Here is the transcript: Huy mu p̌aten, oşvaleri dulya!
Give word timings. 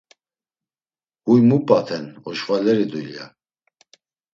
Huy 1.25 1.39
mu 1.47 1.57
p̌aten, 1.67 2.05
oşvaleri 2.29 2.85
dulya! 2.91 3.25